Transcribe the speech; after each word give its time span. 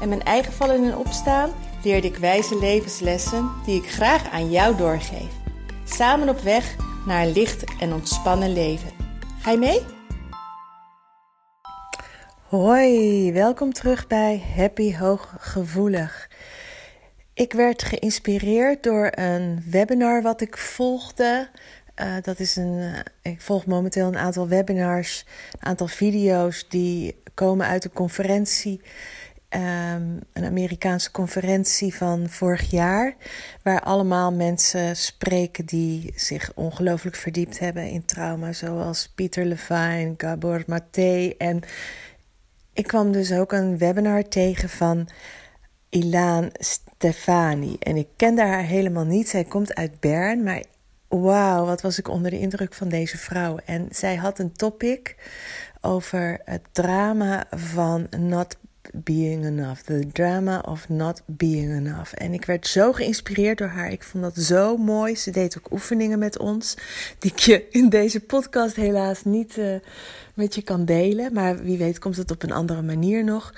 en 0.00 0.08
mijn 0.08 0.22
eigen 0.22 0.52
vallen 0.52 0.84
en 0.84 0.96
opstaan 0.96 1.50
leerde 1.82 2.06
ik 2.06 2.16
wijze 2.16 2.58
levenslessen 2.58 3.50
die 3.64 3.82
ik 3.82 3.90
graag 3.90 4.30
aan 4.30 4.50
jou 4.50 4.76
doorgeef. 4.76 5.32
Samen 5.84 6.28
op 6.28 6.40
weg 6.40 6.76
naar 7.06 7.22
een 7.22 7.32
licht 7.32 7.64
en 7.80 7.92
ontspannen 7.92 8.52
leven. 8.52 8.90
Ga 9.40 9.50
je 9.50 9.58
mee? 9.58 9.80
Hoi, 12.42 13.32
welkom 13.32 13.72
terug 13.72 14.06
bij 14.06 14.42
Happy 14.56 14.96
Hooggevoelig. 14.96 16.30
Ik 17.34 17.52
werd 17.52 17.82
geïnspireerd 17.82 18.82
door 18.82 19.10
een 19.14 19.64
webinar 19.70 20.22
wat 20.22 20.40
ik 20.40 20.56
volgde. 20.56 21.48
Uh, 22.02 22.14
dat 22.22 22.38
is 22.38 22.56
een, 22.56 22.72
uh, 22.72 22.98
ik 23.22 23.40
volg 23.40 23.66
momenteel 23.66 24.06
een 24.06 24.18
aantal 24.18 24.48
webinars, 24.48 25.24
een 25.52 25.68
aantal 25.68 25.86
video's 25.86 26.68
die 26.68 27.22
komen 27.34 27.66
uit 27.66 27.84
een 27.84 27.92
conferentie, 27.92 28.80
um, 29.50 30.20
een 30.32 30.44
Amerikaanse 30.44 31.10
conferentie 31.10 31.94
van 31.94 32.28
vorig 32.28 32.70
jaar, 32.70 33.16
waar 33.62 33.80
allemaal 33.80 34.32
mensen 34.32 34.96
spreken 34.96 35.66
die 35.66 36.12
zich 36.14 36.52
ongelooflijk 36.54 37.16
verdiept 37.16 37.58
hebben 37.58 37.88
in 37.88 38.04
trauma, 38.04 38.52
zoals 38.52 39.12
Pieter 39.14 39.44
Levine, 39.44 40.14
Gabor 40.16 40.62
Maté. 40.66 41.34
En 41.38 41.60
ik 42.72 42.86
kwam 42.86 43.12
dus 43.12 43.32
ook 43.32 43.52
een 43.52 43.78
webinar 43.78 44.28
tegen 44.28 44.68
van 44.68 45.08
Ilaan 45.88 46.48
Stefani. 46.52 47.76
En 47.78 47.96
ik 47.96 48.08
kende 48.16 48.42
haar 48.42 48.64
helemaal 48.64 49.04
niet. 49.04 49.28
Zij 49.28 49.44
komt 49.44 49.74
uit 49.74 50.00
Bern, 50.00 50.42
maar 50.42 50.62
wauw, 51.08 51.64
wat 51.64 51.80
was 51.80 51.98
ik 51.98 52.08
onder 52.08 52.30
de 52.30 52.38
indruk 52.38 52.74
van 52.74 52.88
deze 52.88 53.18
vrouw. 53.18 53.58
En 53.64 53.88
zij 53.90 54.16
had 54.16 54.38
een 54.38 54.52
topic 54.52 55.16
over 55.80 56.40
het 56.44 56.62
drama 56.72 57.46
van 57.50 58.06
not 58.18 58.56
being 59.04 59.44
enough. 59.44 59.80
The 59.80 60.06
drama 60.12 60.58
of 60.58 60.88
not 60.88 61.22
being 61.26 61.70
enough. 61.70 62.12
En 62.12 62.32
ik 62.32 62.44
werd 62.44 62.66
zo 62.66 62.92
geïnspireerd 62.92 63.58
door 63.58 63.68
haar. 63.68 63.90
Ik 63.90 64.02
vond 64.02 64.24
dat 64.24 64.36
zo 64.36 64.76
mooi. 64.76 65.16
Ze 65.16 65.30
deed 65.30 65.58
ook 65.58 65.72
oefeningen 65.72 66.18
met 66.18 66.38
ons, 66.38 66.76
die 67.18 67.30
ik 67.30 67.38
je 67.38 67.66
in 67.70 67.88
deze 67.88 68.20
podcast 68.20 68.76
helaas 68.76 69.24
niet 69.24 69.56
uh, 69.56 69.76
met 70.34 70.54
je 70.54 70.62
kan 70.62 70.84
delen. 70.84 71.32
Maar 71.32 71.62
wie 71.62 71.78
weet 71.78 71.98
komt 71.98 72.16
het 72.16 72.30
op 72.30 72.42
een 72.42 72.52
andere 72.52 72.82
manier 72.82 73.24
nog. 73.24 73.54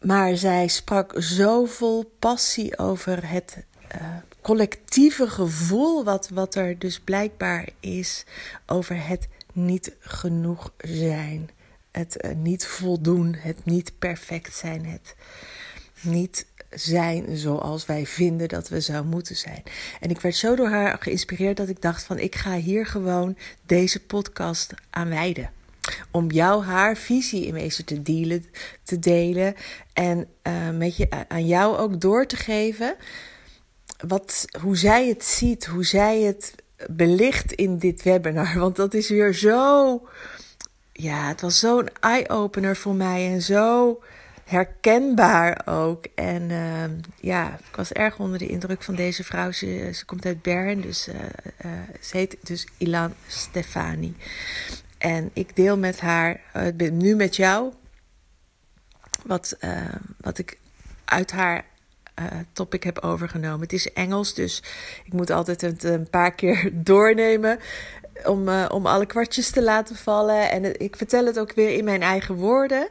Maar 0.00 0.36
zij 0.36 0.68
sprak 0.68 1.14
zo 1.22 1.64
vol 1.64 2.12
passie 2.18 2.78
over 2.78 3.30
het 3.30 3.64
uh, 3.94 4.06
collectieve 4.40 5.28
gevoel, 5.28 6.04
wat, 6.04 6.28
wat 6.28 6.54
er 6.54 6.78
dus 6.78 7.00
blijkbaar 7.00 7.68
is 7.80 8.24
over 8.66 9.06
het 9.06 9.28
niet 9.52 9.92
genoeg 9.98 10.72
zijn. 10.78 11.50
Het 11.94 12.24
uh, 12.24 12.30
niet 12.34 12.66
voldoen, 12.66 13.34
het 13.38 13.64
niet 13.64 13.92
perfect 13.98 14.54
zijn, 14.54 14.86
het 14.86 15.14
niet 16.00 16.46
zijn 16.70 17.36
zoals 17.36 17.86
wij 17.86 18.06
vinden 18.06 18.48
dat 18.48 18.68
we 18.68 18.80
zou 18.80 19.04
moeten 19.04 19.36
zijn. 19.36 19.62
En 20.00 20.10
ik 20.10 20.20
werd 20.20 20.36
zo 20.36 20.56
door 20.56 20.68
haar 20.68 20.96
geïnspireerd 21.00 21.56
dat 21.56 21.68
ik 21.68 21.82
dacht 21.82 22.02
van 22.02 22.18
ik 22.18 22.34
ga 22.34 22.56
hier 22.56 22.86
gewoon 22.86 23.36
deze 23.66 24.00
podcast 24.00 24.74
aan 24.90 25.08
wijden. 25.08 25.50
Om 26.10 26.30
jou 26.30 26.64
haar 26.64 26.96
visie 26.96 27.46
in 27.46 27.52
wezen 27.52 27.84
te, 27.84 28.02
dealen, 28.02 28.44
te 28.82 28.98
delen 28.98 29.54
en 29.92 30.28
uh, 30.42 30.70
met 30.70 30.96
je, 30.96 31.08
aan 31.28 31.46
jou 31.46 31.76
ook 31.76 32.00
door 32.00 32.26
te 32.26 32.36
geven 32.36 32.96
wat, 34.06 34.44
hoe 34.60 34.76
zij 34.76 35.08
het 35.08 35.24
ziet, 35.24 35.66
hoe 35.66 35.84
zij 35.84 36.20
het 36.20 36.54
belicht 36.90 37.52
in 37.52 37.78
dit 37.78 38.02
webinar. 38.02 38.58
Want 38.58 38.76
dat 38.76 38.94
is 38.94 39.08
weer 39.08 39.34
zo. 39.34 40.00
Ja, 40.96 41.28
het 41.28 41.40
was 41.40 41.58
zo'n 41.58 41.88
eye-opener 42.00 42.76
voor 42.76 42.94
mij 42.94 43.32
en 43.32 43.42
zo 43.42 44.00
herkenbaar 44.44 45.62
ook. 45.64 46.06
En 46.14 46.50
uh, 46.50 46.84
ja, 47.20 47.58
ik 47.68 47.76
was 47.76 47.92
erg 47.92 48.18
onder 48.18 48.38
de 48.38 48.46
indruk 48.46 48.82
van 48.82 48.94
deze 48.94 49.24
vrouw. 49.24 49.52
Ze, 49.52 50.02
komt 50.06 50.26
uit 50.26 50.42
Bern, 50.42 50.80
dus 50.80 51.08
uh, 51.08 51.14
uh, 51.14 51.70
ze 52.00 52.16
heet 52.16 52.36
dus 52.42 52.66
Ilan 52.78 53.14
Stefani. 53.26 54.16
En 54.98 55.30
ik 55.32 55.56
deel 55.56 55.78
met 55.78 56.00
haar, 56.00 56.40
nu 56.92 57.14
met 57.14 57.36
jou, 57.36 57.72
wat, 59.24 59.56
wat 60.20 60.38
ik 60.38 60.58
uit 61.04 61.32
haar 61.32 61.64
topic 62.52 62.82
heb 62.82 62.98
overgenomen. 62.98 63.60
Het 63.60 63.72
is 63.72 63.92
Engels, 63.92 64.34
dus 64.34 64.62
ik 65.04 65.12
moet 65.12 65.30
altijd 65.30 65.60
het 65.60 65.84
een 65.84 66.10
paar 66.10 66.34
keer 66.34 66.70
doornemen 66.90 67.58
om, 68.26 68.48
uh, 68.48 68.66
om 68.72 68.86
alle 68.86 69.06
kwartjes 69.06 69.50
te 69.50 69.62
laten 69.62 69.96
vallen. 69.96 70.50
En 70.50 70.80
ik 70.80 70.96
vertel 70.96 71.26
het 71.26 71.38
ook 71.38 71.54
weer 71.54 71.70
in 71.70 71.84
mijn 71.84 72.02
eigen 72.02 72.34
woorden. 72.34 72.88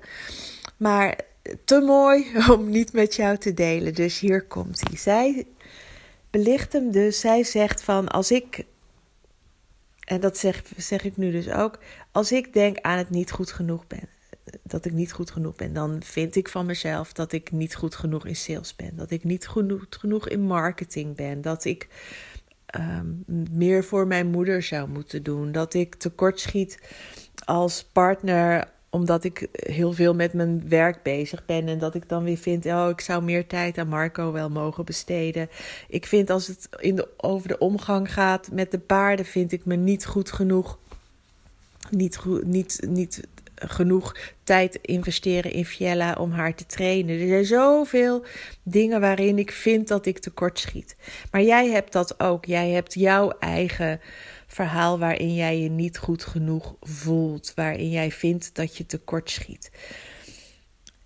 Maar 0.77 1.19
te 1.65 1.79
mooi 1.79 2.25
om 2.55 2.69
niet 2.69 2.93
met 2.93 3.15
jou 3.15 3.37
te 3.37 3.53
delen. 3.53 3.93
Dus 3.93 4.19
hier 4.19 4.43
komt 4.43 4.81
hij. 4.87 4.97
Zij 4.97 5.47
belicht 6.29 6.73
hem 6.73 6.91
dus. 6.91 7.19
Zij 7.19 7.43
zegt 7.43 7.83
van 7.83 8.07
als 8.07 8.31
ik. 8.31 8.65
En 9.99 10.19
dat 10.19 10.37
zeg, 10.37 10.63
zeg 10.77 11.03
ik 11.03 11.17
nu 11.17 11.31
dus 11.31 11.49
ook. 11.49 11.79
Als 12.11 12.31
ik 12.31 12.53
denk 12.53 12.77
aan 12.81 12.97
het 12.97 13.09
niet 13.09 13.31
goed 13.31 13.51
genoeg 13.51 13.87
ben 13.87 14.09
dat 14.63 14.85
ik 14.85 14.91
niet 14.91 15.11
goed 15.11 15.31
genoeg 15.31 15.55
ben. 15.55 15.73
Dan 15.73 16.01
vind 16.03 16.35
ik 16.35 16.49
van 16.49 16.65
mezelf 16.65 17.13
dat 17.13 17.31
ik 17.31 17.51
niet 17.51 17.75
goed 17.75 17.95
genoeg 17.95 18.25
in 18.25 18.35
sales 18.35 18.75
ben. 18.75 18.95
Dat 18.95 19.11
ik 19.11 19.23
niet 19.23 19.47
goed 19.47 19.85
genoeg 19.89 20.27
in 20.27 20.41
marketing 20.41 21.15
ben. 21.15 21.41
Dat 21.41 21.65
ik 21.65 21.87
um, 22.75 23.23
meer 23.51 23.83
voor 23.83 24.07
mijn 24.07 24.27
moeder 24.27 24.61
zou 24.61 24.89
moeten 24.89 25.23
doen. 25.23 25.51
Dat 25.51 25.73
ik 25.73 25.95
tekortschiet 25.95 26.79
als 27.45 27.83
partner 27.91 28.71
omdat 28.93 29.23
ik 29.23 29.47
heel 29.51 29.93
veel 29.93 30.13
met 30.13 30.33
mijn 30.33 30.69
werk 30.69 31.03
bezig 31.03 31.45
ben. 31.45 31.67
En 31.67 31.79
dat 31.79 31.95
ik 31.95 32.09
dan 32.09 32.23
weer 32.23 32.37
vind, 32.37 32.65
oh, 32.65 32.89
ik 32.89 33.01
zou 33.01 33.23
meer 33.23 33.47
tijd 33.47 33.77
aan 33.77 33.87
Marco 33.87 34.31
wel 34.31 34.49
mogen 34.49 34.85
besteden. 34.85 35.49
Ik 35.87 36.05
vind 36.05 36.29
als 36.29 36.47
het 36.47 36.69
in 36.79 36.95
de, 36.95 37.07
over 37.17 37.47
de 37.47 37.57
omgang 37.57 38.13
gaat 38.13 38.51
met 38.51 38.71
de 38.71 38.79
paarden, 38.79 39.25
vind 39.25 39.51
ik 39.51 39.65
me 39.65 39.75
niet 39.75 40.05
goed 40.05 40.31
genoeg. 40.31 40.77
Niet, 41.89 42.17
goed, 42.17 42.45
niet, 42.45 42.85
niet 42.87 43.27
genoeg 43.69 44.15
tijd 44.43 44.79
investeren 44.81 45.51
in 45.51 45.65
Fiella 45.65 46.13
om 46.13 46.31
haar 46.31 46.55
te 46.55 46.65
trainen. 46.65 47.19
Er 47.19 47.27
zijn 47.27 47.45
zoveel 47.45 48.25
dingen 48.63 48.99
waarin 48.99 49.37
ik 49.37 49.51
vind 49.51 49.87
dat 49.87 50.05
ik 50.05 50.19
tekort 50.19 50.59
schiet. 50.59 50.95
Maar 51.31 51.41
jij 51.41 51.69
hebt 51.69 51.91
dat 51.91 52.19
ook. 52.19 52.45
Jij 52.45 52.69
hebt 52.69 52.93
jouw 52.93 53.29
eigen 53.39 53.99
verhaal 54.47 54.99
waarin 54.99 55.33
jij 55.33 55.59
je 55.59 55.69
niet 55.69 55.97
goed 55.97 56.23
genoeg 56.23 56.75
voelt, 56.81 57.51
waarin 57.55 57.89
jij 57.89 58.11
vindt 58.11 58.55
dat 58.55 58.77
je 58.77 58.85
tekort 58.85 59.29
schiet. 59.29 59.71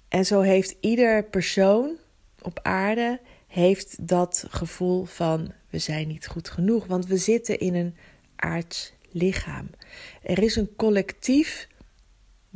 En 0.07 0.25
zo 0.25 0.41
heeft 0.41 0.75
ieder 0.79 1.23
persoon 1.23 1.97
op 2.41 2.59
aarde 2.63 3.19
heeft 3.47 4.07
dat 4.07 4.45
gevoel 4.49 5.05
van 5.05 5.51
we 5.69 5.79
zijn 5.79 6.07
niet 6.07 6.27
goed 6.27 6.49
genoeg, 6.49 6.85
want 6.85 7.05
we 7.05 7.17
zitten 7.17 7.59
in 7.59 7.75
een 7.75 7.95
aards 8.35 8.93
lichaam. 9.11 9.69
Er 10.23 10.43
is 10.43 10.55
een 10.55 10.75
collectief 10.75 11.67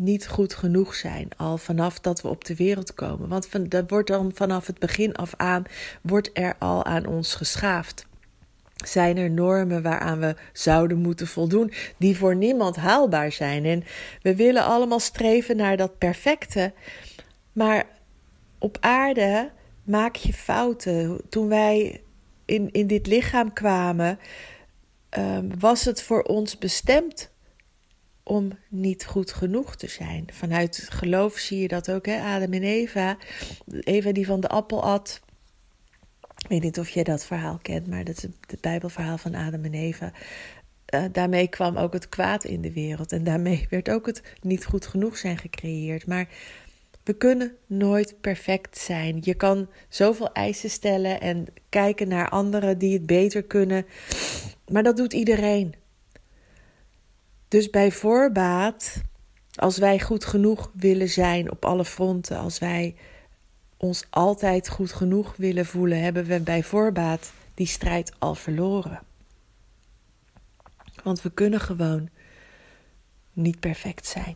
niet 0.02 0.28
goed 0.28 0.54
genoeg 0.54 0.96
zijn. 0.96 1.28
Al 1.38 1.58
vanaf 1.58 2.00
dat 2.00 2.22
we 2.22 2.28
op 2.28 2.46
de 2.46 2.56
wereld 2.56 2.94
komen. 2.94 3.30
Want 3.30 3.48
van, 3.48 3.64
dat 3.64 3.90
wordt 3.90 4.08
dan 4.08 4.32
vanaf 4.34 4.68
het 4.68 4.80
begin 4.80 5.16
af 5.16 5.34
aan, 5.38 5.64
wordt 6.02 6.30
er 6.34 6.56
al 6.60 6.86
aan 6.86 7.06
ons 7.06 7.36
geschaafd. 7.36 8.06
Zijn 8.86 9.18
er 9.18 9.30
normen 9.30 9.82
waaraan 9.82 10.20
we 10.20 10.36
zouden 10.54 10.98
moeten 10.98 11.28
voldoen, 11.28 11.74
die 11.98 12.18
voor 12.18 12.36
niemand 12.36 12.76
haalbaar 12.76 13.32
zijn? 13.32 13.66
En 13.66 13.84
we 14.22 14.36
willen 14.36 14.64
allemaal 14.64 15.00
streven 15.00 15.58
naar 15.58 15.78
dat 15.78 15.98
perfecte. 15.98 16.74
Maar 17.52 17.86
op 18.58 18.78
aarde 18.80 19.52
maak 19.84 20.16
je 20.16 20.34
fouten. 20.34 21.22
Toen 21.30 21.48
wij 21.48 22.02
in, 22.46 22.72
in 22.72 22.88
dit 22.88 23.08
lichaam 23.08 23.54
kwamen, 23.54 24.20
um, 25.18 25.60
was 25.60 25.86
het 25.86 26.02
voor 26.02 26.22
ons 26.22 26.58
bestemd 26.58 27.32
om 28.32 28.52
niet 28.70 29.06
goed 29.06 29.32
genoeg 29.34 29.76
te 29.76 29.88
zijn. 29.88 30.26
Vanuit 30.34 30.88
geloof 30.90 31.38
zie 31.38 31.62
je 31.62 31.68
dat 31.68 31.92
ook, 31.92 32.06
hè? 32.06 32.22
Adam 32.22 32.54
en 32.54 32.64
Eva. 32.64 33.18
Eva 33.80 34.12
die 34.12 34.26
van 34.26 34.40
de 34.40 34.48
appel 34.48 34.84
at. 34.84 35.22
Ik 36.38 36.48
weet 36.48 36.62
niet 36.62 36.80
of 36.80 36.90
jij 36.90 37.04
dat 37.04 37.26
verhaal 37.26 37.60
kent, 37.62 37.88
maar 37.88 38.04
dat 38.04 38.18
is 38.18 38.24
het 38.24 38.62
Bijbelverhaal 38.62 39.18
van 39.18 39.36
Adam 39.36 39.64
en 39.64 39.74
Eva. 39.74 40.12
Uh, 40.94 41.04
daarmee 41.12 41.48
kwam 41.48 41.78
ook 41.78 41.94
het 41.94 42.10
kwaad 42.10 42.44
in 42.44 42.62
de 42.62 42.74
wereld. 42.74 43.12
En 43.12 43.24
daarmee 43.24 43.68
werd 43.70 43.90
ook 43.90 44.06
het 44.06 44.22
niet 44.42 44.66
goed 44.66 44.86
genoeg 44.86 45.18
zijn 45.18 45.38
gecreëerd. 45.38 46.08
Maar 46.08 46.28
We 47.04 47.14
kunnen 47.14 47.56
nooit 47.68 48.16
perfect 48.22 48.78
zijn. 48.78 49.18
Je 49.22 49.34
kan 49.34 49.70
zoveel 49.90 50.32
eisen 50.32 50.70
stellen 50.70 51.22
en 51.22 51.46
kijken 51.70 52.08
naar 52.08 52.30
anderen 52.30 52.78
die 52.78 52.94
het 52.94 53.06
beter 53.06 53.44
kunnen, 53.44 53.86
maar 54.68 54.84
dat 54.84 54.98
doet 54.98 55.14
iedereen. 55.14 55.81
Dus 57.52 57.70
bij 57.70 57.92
voorbaat, 57.92 59.02
als 59.56 59.78
wij 59.78 60.00
goed 60.00 60.26
genoeg 60.26 60.72
willen 60.74 61.10
zijn 61.10 61.52
op 61.52 61.66
alle 61.66 61.86
fronten, 61.86 62.38
als 62.38 62.60
wij 62.60 62.96
ons 63.78 64.06
altijd 64.10 64.70
goed 64.70 64.92
genoeg 64.92 65.36
willen 65.38 65.66
voelen, 65.66 66.02
hebben 66.02 66.26
we 66.26 66.40
bij 66.40 66.64
voorbaat 66.64 67.32
die 67.54 67.68
strijd 67.68 68.12
al 68.20 68.36
verloren. 68.36 69.02
Want 71.04 71.22
we 71.22 71.32
kunnen 71.32 71.60
gewoon 71.60 72.10
niet 73.34 73.60
perfect 73.60 74.06
zijn. 74.06 74.36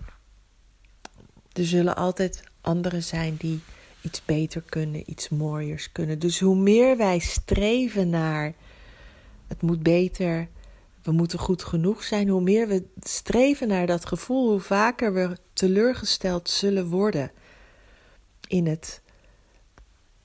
Er 1.51 1.65
zullen 1.65 1.95
altijd 1.95 2.43
anderen 2.61 3.03
zijn 3.03 3.35
die 3.35 3.59
iets 4.01 4.25
beter 4.25 4.61
kunnen, 4.61 5.09
iets 5.09 5.29
mooiers 5.29 5.91
kunnen. 5.91 6.19
Dus 6.19 6.39
hoe 6.39 6.55
meer 6.55 6.97
wij 6.97 7.19
streven 7.19 8.09
naar 8.09 8.53
het 9.47 9.61
moet 9.61 9.83
beter, 9.83 10.47
we 11.05 11.11
moeten 11.11 11.39
goed 11.39 11.63
genoeg 11.63 12.03
zijn, 12.03 12.27
hoe 12.27 12.41
meer 12.41 12.67
we 12.67 12.85
streven 12.99 13.67
naar 13.67 13.87
dat 13.87 14.05
gevoel, 14.05 14.49
hoe 14.49 14.59
vaker 14.59 15.13
we 15.13 15.37
teleurgesteld 15.53 16.49
zullen 16.49 16.87
worden 16.87 17.31
in 18.47 18.67
het 18.67 19.01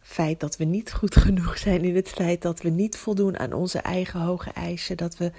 feit 0.00 0.40
dat 0.40 0.56
we 0.56 0.64
niet 0.64 0.92
goed 0.92 1.16
genoeg 1.26 1.58
zijn, 1.58 1.84
in 1.84 1.96
het 1.96 2.08
feit 2.08 2.42
dat 2.42 2.60
we 2.60 2.68
niet 2.68 2.96
voldoen 2.96 3.38
aan 3.38 3.52
onze 3.52 3.78
eigen 3.78 4.20
hoge 4.20 4.50
eisen, 4.50 4.96
dat 4.96 5.16
we 5.16 5.32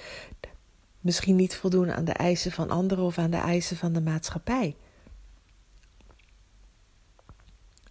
misschien 1.00 1.36
niet 1.36 1.56
voldoen 1.56 1.92
aan 1.92 2.06
de 2.06 2.14
eisen 2.14 2.52
van 2.52 2.70
anderen 2.70 3.06
of 3.06 3.18
aan 3.18 3.32
de 3.32 3.38
eisen 3.38 3.78
van 3.78 3.94
de 3.94 4.02
maatschappij. 4.02 4.76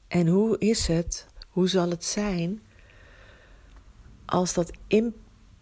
En 0.08 0.26
hoe 0.26 0.58
is 0.58 0.87
het, 0.87 1.26
hoe 1.49 1.69
zal 1.69 1.91
het 1.91 2.05
zijn 2.05 2.62
als 4.25 4.55
dat 4.55 4.70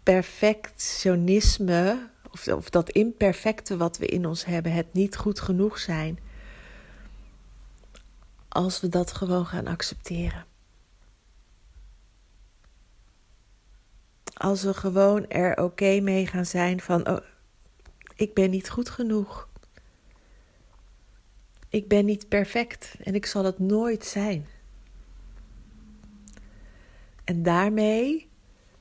imperfectionisme, 0.09 2.09
of, 2.31 2.47
of 2.47 2.69
dat 2.69 2.89
imperfecte 2.89 3.77
wat 3.77 3.97
we 3.97 4.05
in 4.05 4.25
ons 4.25 4.45
hebben, 4.45 4.71
het 4.71 4.93
niet 4.93 5.17
goed 5.17 5.39
genoeg 5.39 5.79
zijn, 5.79 6.19
als 8.47 8.81
we 8.81 8.89
dat 8.89 9.11
gewoon 9.11 9.45
gaan 9.45 9.67
accepteren? 9.67 10.45
Als 14.33 14.63
we 14.63 14.73
gewoon 14.73 15.27
er 15.27 15.63
oké 15.63 15.99
mee 15.99 16.27
gaan 16.27 16.45
zijn 16.45 16.81
van, 16.81 17.09
oh, 17.09 17.19
ik 18.15 18.33
ben 18.33 18.49
niet 18.49 18.69
goed 18.69 18.89
genoeg. 18.89 19.47
Ik 21.69 21.87
ben 21.87 22.05
niet 22.05 22.27
perfect 22.27 22.95
en 23.03 23.15
ik 23.15 23.25
zal 23.25 23.43
het 23.43 23.59
nooit 23.59 24.05
zijn. 24.05 24.47
En 27.23 27.43
daarmee, 27.43 28.28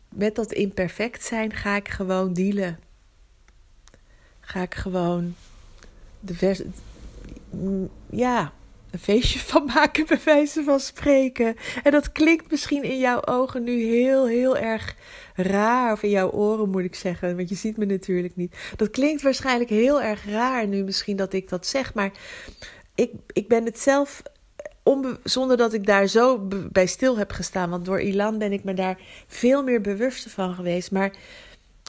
met 0.08 0.34
dat 0.34 0.52
imperfect 0.52 1.24
zijn, 1.24 1.52
ga 1.52 1.76
ik 1.76 1.88
gewoon 1.88 2.32
dealen. 2.32 2.78
Ga 4.40 4.62
ik 4.62 4.74
gewoon 4.74 5.34
de 6.20 6.34
vers 6.34 6.62
ja, 8.10 8.52
een 8.90 8.98
feestje 8.98 9.38
van 9.38 9.64
maken, 9.64 10.06
bij 10.08 10.20
wijze 10.24 10.62
van 10.62 10.80
spreken. 10.80 11.56
En 11.82 11.92
dat 11.92 12.12
klinkt 12.12 12.50
misschien 12.50 12.82
in 12.82 12.98
jouw 12.98 13.24
ogen 13.24 13.62
nu 13.64 13.82
heel, 13.82 14.26
heel 14.26 14.56
erg 14.56 14.94
raar. 15.34 15.92
Of 15.92 16.02
in 16.02 16.10
jouw 16.10 16.30
oren 16.30 16.70
moet 16.70 16.84
ik 16.84 16.94
zeggen, 16.94 17.36
want 17.36 17.48
je 17.48 17.54
ziet 17.54 17.76
me 17.76 17.84
natuurlijk 17.84 18.36
niet. 18.36 18.56
Dat 18.76 18.90
klinkt 18.90 19.22
waarschijnlijk 19.22 19.70
heel 19.70 20.02
erg 20.02 20.24
raar 20.24 20.66
nu 20.66 20.82
misschien 20.84 21.16
dat 21.16 21.32
ik 21.32 21.48
dat 21.48 21.66
zeg. 21.66 21.94
Maar 21.94 22.12
ik, 22.94 23.12
ik 23.26 23.48
ben 23.48 23.64
het 23.64 23.78
zelf 23.78 24.22
zonder 25.24 25.56
dat 25.56 25.72
ik 25.72 25.86
daar 25.86 26.06
zo 26.06 26.48
bij 26.72 26.86
stil 26.86 27.18
heb 27.18 27.30
gestaan. 27.30 27.70
Want 27.70 27.84
door 27.84 28.00
Ilan 28.00 28.38
ben 28.38 28.52
ik 28.52 28.64
me 28.64 28.74
daar 28.74 29.00
veel 29.26 29.62
meer 29.62 29.80
bewust 29.80 30.30
van 30.30 30.54
geweest. 30.54 30.90
Maar 30.90 31.12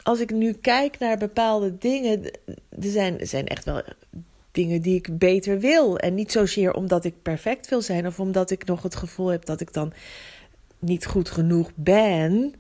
als 0.03 0.19
ik 0.19 0.31
nu 0.31 0.53
kijk 0.53 0.99
naar 0.99 1.17
bepaalde 1.17 1.77
dingen, 1.77 2.23
er 2.69 2.89
zijn, 2.89 3.19
er 3.19 3.27
zijn 3.27 3.47
echt 3.47 3.65
wel 3.65 3.81
dingen 4.51 4.81
die 4.81 4.95
ik 4.95 5.17
beter 5.17 5.59
wil. 5.59 5.97
En 5.97 6.15
niet 6.15 6.31
zozeer 6.31 6.73
omdat 6.73 7.05
ik 7.05 7.21
perfect 7.21 7.69
wil 7.69 7.81
zijn 7.81 8.07
of 8.07 8.19
omdat 8.19 8.51
ik 8.51 8.65
nog 8.65 8.83
het 8.83 8.95
gevoel 8.95 9.27
heb 9.27 9.45
dat 9.45 9.61
ik 9.61 9.73
dan 9.73 9.93
niet 10.79 11.05
goed 11.05 11.29
genoeg 11.29 11.71
ben. 11.75 12.53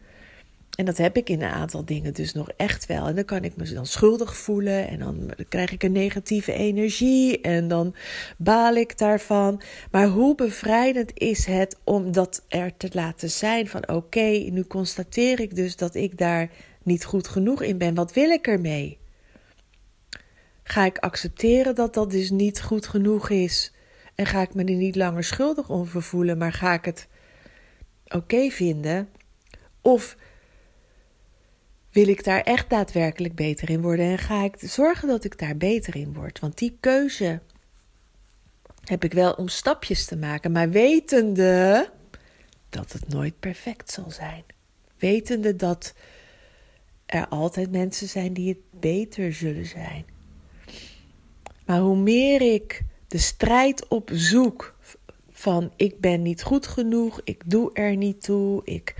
En 0.79 0.85
dat 0.85 0.97
heb 0.97 1.17
ik 1.17 1.29
in 1.29 1.41
een 1.41 1.49
aantal 1.49 1.85
dingen 1.85 2.13
dus 2.13 2.33
nog 2.33 2.49
echt 2.57 2.85
wel. 2.85 3.07
En 3.07 3.15
dan 3.15 3.25
kan 3.25 3.43
ik 3.43 3.55
me 3.55 3.73
dan 3.73 3.85
schuldig 3.85 4.37
voelen. 4.37 4.87
En 4.87 4.99
dan 4.99 5.31
krijg 5.49 5.71
ik 5.71 5.83
een 5.83 5.91
negatieve 5.91 6.53
energie. 6.53 7.41
En 7.41 7.67
dan 7.67 7.95
baal 8.37 8.75
ik 8.75 8.97
daarvan. 8.97 9.61
Maar 9.91 10.07
hoe 10.07 10.35
bevrijdend 10.35 11.11
is 11.13 11.45
het 11.45 11.77
om 11.83 12.11
dat 12.11 12.45
er 12.47 12.77
te 12.77 12.89
laten 12.91 13.29
zijn? 13.29 13.67
Van 13.67 13.89
oké, 13.89 14.49
nu 14.51 14.63
constateer 14.63 15.39
ik 15.39 15.55
dus 15.55 15.75
dat 15.75 15.95
ik 15.95 16.17
daar 16.17 16.49
niet 16.83 17.05
goed 17.05 17.27
genoeg 17.27 17.61
in 17.61 17.77
ben. 17.77 17.95
Wat 17.95 18.13
wil 18.13 18.29
ik 18.29 18.47
ermee? 18.47 18.97
Ga 20.63 20.85
ik 20.85 20.97
accepteren 20.97 21.75
dat 21.75 21.93
dat 21.93 22.11
dus 22.11 22.29
niet 22.29 22.61
goed 22.61 22.87
genoeg 22.87 23.29
is? 23.29 23.73
En 24.15 24.25
ga 24.25 24.41
ik 24.41 24.53
me 24.53 24.63
er 24.63 24.73
niet 24.73 24.95
langer 24.95 25.23
schuldig 25.23 25.69
om 25.69 25.87
voelen, 25.87 26.37
maar 26.37 26.53
ga 26.53 26.73
ik 26.73 26.85
het 26.85 27.07
oké 28.07 28.49
vinden? 28.49 29.09
Of 29.81 30.17
wil 31.91 32.07
ik 32.07 32.23
daar 32.23 32.41
echt 32.41 32.69
daadwerkelijk 32.69 33.35
beter 33.35 33.69
in 33.69 33.81
worden 33.81 34.05
en 34.05 34.17
ga 34.17 34.43
ik 34.43 34.55
zorgen 34.59 35.07
dat 35.07 35.23
ik 35.23 35.39
daar 35.39 35.57
beter 35.57 35.95
in 35.95 36.13
word? 36.13 36.39
Want 36.39 36.57
die 36.57 36.77
keuze 36.79 37.39
heb 38.83 39.03
ik 39.03 39.13
wel 39.13 39.33
om 39.33 39.47
stapjes 39.47 40.05
te 40.05 40.17
maken, 40.17 40.51
maar 40.51 40.69
wetende 40.69 41.89
dat 42.69 42.91
het 42.91 43.07
nooit 43.07 43.39
perfect 43.39 43.91
zal 43.91 44.11
zijn. 44.11 44.43
Wetende 44.97 45.55
dat 45.55 45.93
er 47.05 47.27
altijd 47.27 47.71
mensen 47.71 48.07
zijn 48.07 48.33
die 48.33 48.49
het 48.49 48.79
beter 48.79 49.33
zullen 49.33 49.65
zijn. 49.65 50.05
Maar 51.65 51.79
hoe 51.79 51.97
meer 51.97 52.41
ik 52.41 52.81
de 53.07 53.17
strijd 53.17 53.87
opzoek 53.87 54.75
van 55.31 55.71
ik 55.75 55.99
ben 55.99 56.21
niet 56.21 56.43
goed 56.43 56.67
genoeg, 56.67 57.21
ik 57.23 57.41
doe 57.45 57.73
er 57.73 57.95
niet 57.95 58.23
toe, 58.23 58.61
ik 58.63 58.95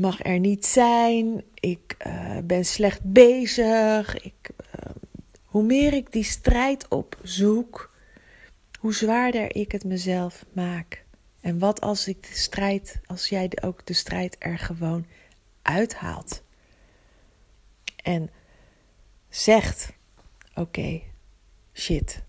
mag 0.00 0.24
er 0.24 0.38
niet 0.38 0.66
zijn, 0.66 1.42
ik 1.54 1.96
uh, 2.06 2.38
ben 2.44 2.64
slecht 2.64 3.00
bezig. 3.02 4.16
Ik, 4.22 4.50
uh, 4.50 4.90
hoe 5.44 5.62
meer 5.62 5.92
ik 5.92 6.12
die 6.12 6.24
strijd 6.24 6.88
opzoek, 6.88 7.92
hoe 8.78 8.94
zwaarder 8.94 9.56
ik 9.56 9.72
het 9.72 9.84
mezelf 9.84 10.44
maak. 10.52 11.04
En 11.40 11.58
wat 11.58 11.80
als 11.80 12.08
ik 12.08 12.22
de 12.22 12.34
strijd, 12.34 13.00
als 13.06 13.28
jij 13.28 13.50
ook 13.62 13.86
de 13.86 13.92
strijd 13.92 14.36
er 14.38 14.58
gewoon 14.58 15.06
uithaalt. 15.62 16.42
En 18.02 18.30
zegt: 19.28 19.92
Oké, 20.54 21.00
shit. 21.72 22.22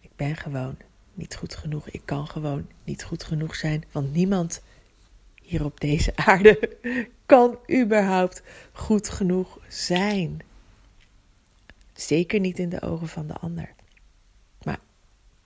Ik 0.00 0.10
ben 0.16 0.36
gewoon 0.36 0.76
niet 1.14 1.36
goed 1.36 1.54
genoeg. 1.54 1.88
Ik 1.88 2.02
kan 2.04 2.26
gewoon 2.26 2.68
niet 2.84 3.04
goed 3.04 3.24
genoeg 3.24 3.54
zijn. 3.54 3.84
Want 3.92 4.12
niemand 4.12 4.62
hier 5.50 5.64
op 5.64 5.80
deze 5.80 6.16
aarde 6.16 6.78
kan 7.26 7.58
überhaupt 7.70 8.42
goed 8.72 9.08
genoeg 9.08 9.58
zijn. 9.68 10.40
Zeker 11.92 12.40
niet 12.40 12.58
in 12.58 12.68
de 12.68 12.82
ogen 12.82 13.08
van 13.08 13.26
de 13.26 13.34
ander. 13.34 13.72
Maar 14.62 14.78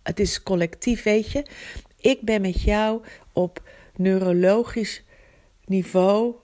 het 0.03 0.21
is 0.21 0.43
collectief, 0.43 1.03
weet 1.03 1.31
je. 1.31 1.47
Ik 1.97 2.21
ben 2.21 2.41
met 2.41 2.63
jou 2.63 3.03
op 3.33 3.63
neurologisch 3.97 5.03
niveau. 5.65 6.35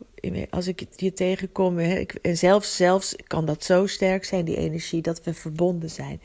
Als 0.50 0.66
ik 0.66 0.86
je 0.96 1.12
tegenkom, 1.12 1.78
en 1.78 2.36
zelfs, 2.36 2.76
zelfs 2.76 3.16
kan 3.26 3.46
dat 3.46 3.64
zo 3.64 3.86
sterk 3.86 4.24
zijn, 4.24 4.44
die 4.44 4.56
energie, 4.56 5.02
dat 5.02 5.22
we 5.22 5.34
verbonden 5.34 5.90
zijn. 5.90 6.20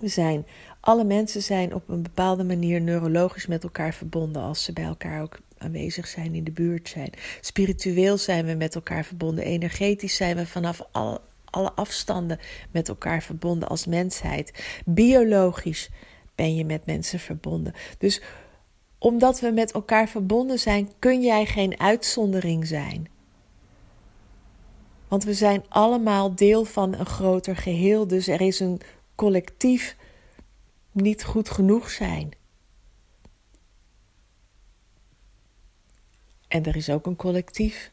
We 0.00 0.08
zijn 0.08 0.46
alle 0.80 1.04
mensen 1.04 1.42
zijn 1.42 1.74
op 1.74 1.88
een 1.88 2.02
bepaalde 2.02 2.44
manier 2.44 2.80
neurologisch 2.80 3.46
met 3.46 3.62
elkaar 3.62 3.94
verbonden 3.94 4.42
als 4.42 4.64
ze 4.64 4.72
bij 4.72 4.84
elkaar 4.84 5.22
ook 5.22 5.38
aanwezig 5.60 6.06
zijn, 6.06 6.34
in 6.34 6.44
de 6.44 6.50
buurt 6.50 6.88
zijn. 6.88 7.10
Spiritueel 7.40 8.18
zijn 8.18 8.46
we 8.46 8.54
met 8.54 8.74
elkaar 8.74 9.04
verbonden. 9.04 9.44
Energetisch 9.44 10.16
zijn 10.16 10.36
we 10.36 10.46
vanaf 10.46 10.82
alle, 10.92 11.20
alle 11.44 11.72
afstanden 11.72 12.38
met 12.70 12.88
elkaar 12.88 13.22
verbonden 13.22 13.68
als 13.68 13.86
mensheid. 13.86 14.80
Biologisch 14.84 15.90
ben 16.34 16.54
je 16.54 16.64
met 16.64 16.86
mensen 16.86 17.18
verbonden. 17.18 17.72
Dus 17.98 18.22
omdat 18.98 19.40
we 19.40 19.50
met 19.50 19.72
elkaar 19.72 20.08
verbonden 20.08 20.58
zijn, 20.58 20.88
kun 20.98 21.22
jij 21.22 21.46
geen 21.46 21.80
uitzondering 21.80 22.66
zijn. 22.66 23.08
Want 25.08 25.24
we 25.24 25.34
zijn 25.34 25.64
allemaal 25.68 26.34
deel 26.34 26.64
van 26.64 26.94
een 26.94 27.06
groter 27.06 27.56
geheel. 27.56 28.06
Dus 28.06 28.28
er 28.28 28.40
is 28.40 28.60
een 28.60 28.80
collectief 29.14 29.96
niet 30.92 31.24
goed 31.24 31.50
genoeg 31.50 31.90
zijn. 31.90 32.30
En 36.50 36.64
er 36.64 36.76
is 36.76 36.90
ook 36.90 37.06
een 37.06 37.16
collectief. 37.16 37.90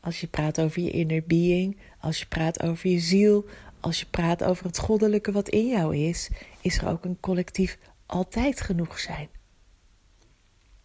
Als 0.00 0.20
je 0.20 0.26
praat 0.26 0.60
over 0.60 0.82
je 0.82 0.90
inner 0.90 1.22
being, 1.26 1.76
als 2.00 2.18
je 2.18 2.26
praat 2.26 2.62
over 2.62 2.90
je 2.90 2.98
ziel, 2.98 3.46
als 3.80 4.00
je 4.00 4.06
praat 4.06 4.44
over 4.44 4.66
het 4.66 4.78
goddelijke 4.78 5.32
wat 5.32 5.48
in 5.48 5.68
jou 5.68 5.96
is, 5.96 6.30
is 6.60 6.78
er 6.78 6.88
ook 6.88 7.04
een 7.04 7.20
collectief 7.20 7.78
altijd 8.06 8.60
genoeg 8.60 8.98
zijn. 8.98 9.28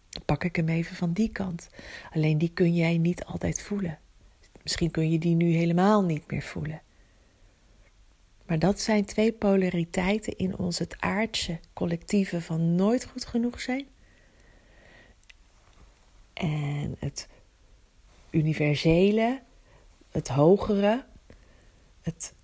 Dan 0.08 0.22
pak 0.24 0.44
ik 0.44 0.56
hem 0.56 0.68
even 0.68 0.96
van 0.96 1.12
die 1.12 1.28
kant. 1.28 1.68
Alleen 2.12 2.38
die 2.38 2.50
kun 2.54 2.74
jij 2.74 2.98
niet 2.98 3.24
altijd 3.24 3.62
voelen. 3.62 3.98
Misschien 4.62 4.90
kun 4.90 5.10
je 5.10 5.18
die 5.18 5.34
nu 5.34 5.54
helemaal 5.54 6.04
niet 6.04 6.30
meer 6.30 6.42
voelen. 6.42 6.82
Maar 8.46 8.58
dat 8.58 8.80
zijn 8.80 9.04
twee 9.04 9.32
polariteiten 9.32 10.36
in 10.36 10.58
ons 10.58 10.78
het 10.78 10.96
aardse 10.98 11.60
collectieve 11.72 12.40
van 12.40 12.74
nooit 12.74 13.04
goed 13.04 13.24
genoeg 13.24 13.60
zijn. 13.60 13.86
En 16.36 16.96
het 16.98 17.28
universele, 18.30 19.40
het 20.10 20.28
hogere, 20.28 21.04
het 22.02 22.34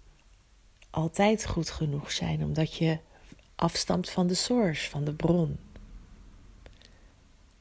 altijd 0.91 1.47
goed 1.47 1.71
genoeg 1.71 2.11
zijn, 2.11 2.45
omdat 2.45 2.75
je 2.77 2.99
afstamt 3.55 4.11
van 4.11 4.27
de 4.27 4.35
source, 4.35 4.91
van 4.91 5.05
de 5.05 5.13
bron. 5.13 5.59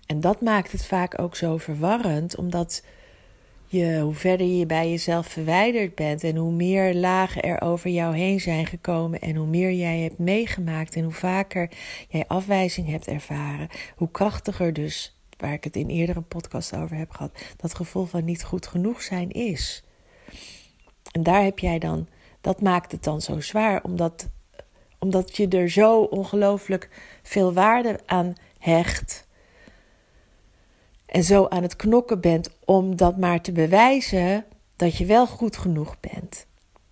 En 0.06 0.20
dat 0.20 0.42
maakt 0.42 0.72
het 0.72 0.86
vaak 0.86 1.20
ook 1.20 1.36
zo 1.36 1.58
verwarrend, 1.58 2.36
omdat 2.36 2.84
je, 3.68 4.00
hoe 4.00 4.14
verder 4.14 4.48
je 4.48 4.66
bij 4.66 4.90
jezelf 4.90 5.28
verwijderd 5.28 5.96
bent 5.96 6.24
en 6.24 6.36
hoe 6.36 6.52
meer 6.52 6.94
lagen 6.96 7.42
er 7.42 7.62
over 7.62 7.90
jou 7.90 8.16
heen 8.16 8.40
zijn 8.40 8.66
gekomen 8.66 9.20
en 9.20 9.36
hoe 9.36 9.48
meer 9.48 9.72
jij 9.72 10.00
hebt 10.00 10.18
meegemaakt 10.18 10.96
en 10.96 11.04
hoe 11.04 11.14
vaker 11.14 11.72
jij 12.10 12.28
afwijzing 12.28 12.90
hebt 12.90 13.08
ervaren, 13.08 13.68
hoe 13.96 14.12
krachtiger 14.12 14.74
dus, 14.74 15.16
waar 15.42 15.54
ik 15.54 15.64
het 15.64 15.76
in 15.76 15.90
eerdere 15.90 16.22
podcast 16.22 16.76
over 16.76 16.98
heb 16.98 17.12
gehad, 17.12 17.32
dat 17.58 17.76
gevoel 17.76 18.06
van 18.06 18.26
niet 18.26 18.44
goed 18.44 18.68
genoeg 18.68 19.02
zijn 19.02 19.30
is. 19.30 19.84
En 21.12 21.24
daar 21.24 21.44
heb 21.44 21.60
jij 21.60 21.80
dan, 21.80 22.08
dat 22.42 22.62
maakt 22.62 22.92
het 22.92 23.04
dan 23.04 23.22
zo 23.22 23.40
zwaar, 23.40 23.84
omdat, 23.84 24.30
omdat 25.00 25.38
je 25.38 25.48
er 25.48 25.70
zo 25.70 26.02
ongelooflijk 26.02 26.90
veel 27.24 27.54
waarde 27.54 28.00
aan 28.06 28.34
hecht 28.60 29.28
en 31.06 31.24
zo 31.24 31.48
aan 31.48 31.62
het 31.62 31.76
knokken 31.76 32.22
bent 32.22 32.50
om 32.66 32.96
dat 32.96 33.18
maar 33.18 33.42
te 33.42 33.52
bewijzen 33.52 34.46
dat 34.76 34.98
je 34.98 35.06
wel 35.06 35.28
goed 35.28 35.58
genoeg 35.58 36.00
bent. 36.00 36.46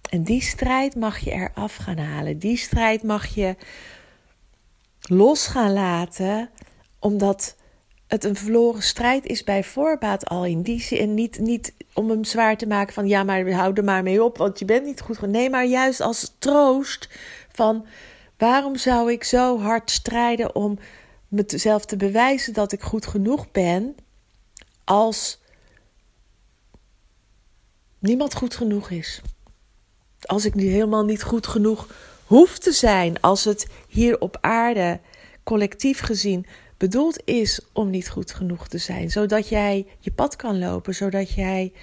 En 0.09 0.23
die 0.23 0.41
strijd 0.41 0.95
mag 0.95 1.19
je 1.19 1.31
eraf 1.31 1.75
gaan 1.75 1.97
halen. 1.97 2.39
Die 2.39 2.57
strijd 2.57 3.03
mag 3.03 3.25
je 3.27 3.55
los 5.01 5.47
gaan 5.47 5.73
laten, 5.73 6.49
omdat 6.99 7.55
het 8.09 8.23
een 8.23 8.35
verloren 8.35 8.83
strijd 8.83 9.25
is 9.25 9.43
bij 9.43 9.63
voorbaat 9.63 10.25
al 10.25 10.45
in 10.45 10.61
die 10.61 10.81
zin. 10.81 10.99
En 10.99 11.13
niet, 11.13 11.39
niet 11.39 11.73
om 11.93 12.09
hem 12.09 12.23
zwaar 12.23 12.57
te 12.57 12.67
maken 12.67 12.93
van 12.93 13.07
ja, 13.07 13.23
maar 13.23 13.51
hou 13.51 13.73
er 13.73 13.83
maar 13.83 14.03
mee 14.03 14.23
op, 14.23 14.37
want 14.37 14.59
je 14.59 14.65
bent 14.65 14.85
niet 14.85 15.01
goed. 15.01 15.21
Nee, 15.21 15.49
maar 15.49 15.65
juist 15.65 16.01
als 16.01 16.35
troost 16.39 17.09
van 17.51 17.85
waarom 18.37 18.75
zou 18.75 19.11
ik 19.11 19.23
zo 19.23 19.59
hard 19.59 19.91
strijden 19.91 20.55
om 20.55 20.79
mezelf 21.27 21.85
te 21.85 21.97
bewijzen 21.97 22.53
dat 22.53 22.71
ik 22.71 22.81
goed 22.81 23.07
genoeg 23.07 23.51
ben 23.51 23.95
als 24.83 25.39
niemand 27.99 28.35
goed 28.35 28.55
genoeg 28.55 28.89
is. 28.89 29.21
Als 30.21 30.45
ik 30.45 30.55
nu 30.55 30.67
helemaal 30.67 31.05
niet 31.05 31.23
goed 31.23 31.47
genoeg 31.47 31.87
hoef 32.25 32.57
te 32.57 32.71
zijn, 32.71 33.21
als 33.21 33.43
het 33.43 33.67
hier 33.87 34.19
op 34.19 34.37
aarde 34.41 34.99
collectief 35.43 35.99
gezien 35.99 36.45
bedoeld 36.79 37.21
is 37.25 37.61
om 37.73 37.89
niet 37.89 38.09
goed 38.09 38.31
genoeg 38.31 38.67
te 38.67 38.77
zijn, 38.77 39.11
zodat 39.11 39.49
jij 39.49 39.87
je 39.99 40.11
pad 40.11 40.35
kan 40.35 40.59
lopen, 40.59 40.95
zodat 40.95 41.31
jij 41.31 41.73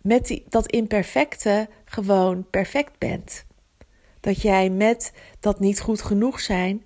met 0.00 0.26
die, 0.26 0.44
dat 0.48 0.66
imperfecte 0.66 1.68
gewoon 1.84 2.46
perfect 2.50 2.98
bent. 2.98 3.44
Dat 4.20 4.42
jij 4.42 4.70
met 4.70 5.12
dat 5.40 5.60
niet 5.60 5.80
goed 5.80 6.02
genoeg 6.02 6.40
zijn 6.40 6.82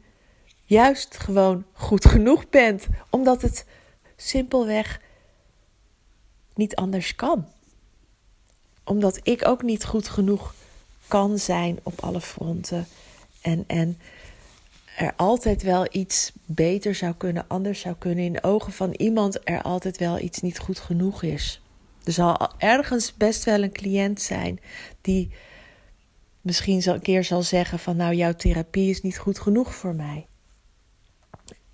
juist 0.65 1.19
gewoon 1.19 1.65
goed 1.73 2.05
genoeg 2.05 2.49
bent, 2.49 2.87
omdat 3.11 3.43
het 3.43 3.67
simpelweg 4.17 5.01
niet 6.55 6.75
anders 6.75 7.15
kan. 7.15 7.49
Omdat 8.85 9.21
ik 9.23 9.47
ook 9.47 9.63
niet 9.63 9.85
goed 9.85 10.09
genoeg 10.09 10.55
kan 11.09 11.39
zijn 11.39 11.79
op 11.83 12.01
alle 12.01 12.21
fronten. 12.21 12.87
En, 13.41 13.65
en 13.67 13.99
er 14.97 15.13
altijd 15.17 15.63
wel 15.63 15.87
iets 15.91 16.33
beter 16.47 16.95
zou 16.95 17.15
kunnen, 17.15 17.45
anders 17.49 17.81
zou 17.81 17.95
kunnen. 17.99 18.25
In 18.25 18.33
de 18.33 18.43
ogen 18.43 18.73
van 18.73 18.93
iemand 18.93 19.49
er 19.49 19.63
altijd 19.63 19.99
wel 19.99 20.19
iets 20.21 20.41
niet 20.41 20.59
goed 20.59 20.79
genoeg 20.79 21.23
is. 21.23 21.63
Er 22.05 22.13
zal 22.13 22.51
ergens 22.59 23.15
best 23.17 23.45
wel 23.45 23.63
een 23.63 23.73
cliënt 23.73 24.21
zijn 24.21 24.61
die 25.01 25.31
misschien 26.41 26.89
een 26.89 27.03
keer 27.03 27.25
zal 27.25 27.43
zeggen 27.43 27.79
van 27.79 27.97
nou 27.97 28.15
jouw 28.15 28.33
therapie 28.33 28.91
is 28.91 29.03
niet 29.03 29.19
goed 29.19 29.39
genoeg 29.39 29.75
voor 29.75 29.95
mij. 29.95 30.27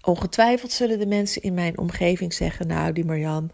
Ongetwijfeld 0.02 0.72
zullen 0.72 0.98
de 0.98 1.06
mensen 1.06 1.42
in 1.42 1.54
mijn 1.54 1.78
omgeving 1.78 2.32
zeggen 2.32 2.66
nou 2.66 2.92
die 2.92 3.04
Marjan, 3.04 3.50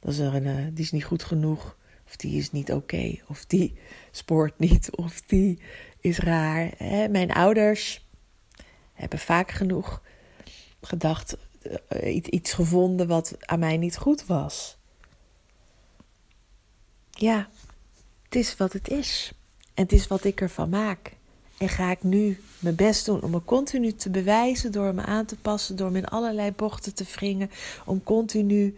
dat 0.00 0.18
eh, 0.18 0.54
die 0.72 0.84
is 0.84 0.92
niet 0.92 1.04
goed 1.04 1.22
genoeg. 1.22 1.76
Of 2.06 2.16
die 2.16 2.38
is 2.38 2.52
niet 2.52 2.72
oké. 2.72 3.14
of 3.28 3.44
die 3.44 3.78
spoort 4.10 4.58
niet. 4.58 4.96
Of 4.96 5.20
die 5.20 5.58
is 6.00 6.18
raar. 6.18 6.70
Mijn 7.10 7.32
ouders 7.32 8.03
hebben 8.94 9.18
vaak 9.18 9.50
genoeg 9.50 10.02
gedacht. 10.80 11.36
Uh, 12.02 12.14
iets 12.14 12.52
gevonden 12.52 13.06
wat 13.06 13.36
aan 13.40 13.58
mij 13.58 13.76
niet 13.76 13.96
goed 13.96 14.26
was. 14.26 14.76
Ja, 17.10 17.48
het 18.22 18.34
is 18.34 18.56
wat 18.56 18.72
het 18.72 18.88
is. 18.88 19.32
En 19.74 19.82
het 19.82 19.92
is 19.92 20.06
wat 20.06 20.24
ik 20.24 20.40
ervan 20.40 20.68
maak. 20.68 21.12
En 21.58 21.68
ga 21.68 21.90
ik 21.90 22.02
nu 22.02 22.40
mijn 22.58 22.74
best 22.74 23.04
doen 23.04 23.22
om 23.22 23.30
me 23.30 23.44
continu 23.44 23.92
te 23.92 24.10
bewijzen 24.10 24.72
door 24.72 24.94
me 24.94 25.02
aan 25.02 25.24
te 25.24 25.36
passen, 25.36 25.76
door 25.76 25.90
me 25.90 25.98
in 25.98 26.08
allerlei 26.08 26.52
bochten 26.52 26.94
te 26.94 27.04
wringen, 27.14 27.50
om 27.84 28.02
continu 28.02 28.76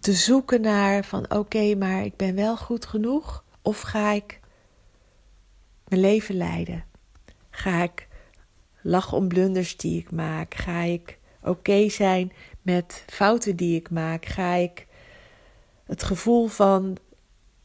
te 0.00 0.12
zoeken 0.12 0.60
naar 0.60 1.04
van 1.04 1.30
oké, 1.30 1.74
maar 1.74 2.04
ik 2.04 2.16
ben 2.16 2.34
wel 2.34 2.56
goed 2.56 2.86
genoeg? 2.86 3.44
Of 3.62 3.80
ga 3.80 4.12
ik 4.12 4.40
mijn 5.88 6.00
leven 6.00 6.34
leiden? 6.34 6.84
Ga 7.50 7.82
ik 7.82 8.05
lachen 8.86 9.16
om 9.16 9.28
blunders 9.28 9.76
die 9.76 10.00
ik 10.00 10.10
maak? 10.10 10.54
Ga 10.54 10.80
ik 10.80 11.18
oké 11.42 11.88
zijn 11.88 12.32
met 12.62 13.04
fouten 13.06 13.56
die 13.56 13.76
ik 13.76 13.90
maak? 13.90 14.26
Ga 14.26 14.54
ik 14.54 14.86
het 15.84 16.02
gevoel 16.02 16.46
van 16.46 16.96